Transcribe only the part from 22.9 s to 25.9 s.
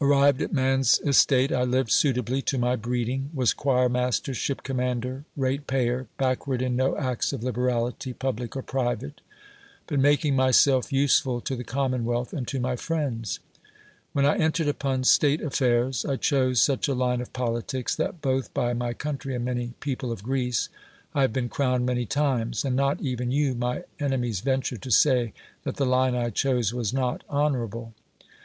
even you my enemies venture to say that the